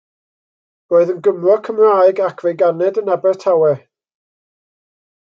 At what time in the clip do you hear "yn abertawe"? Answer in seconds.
3.03-3.71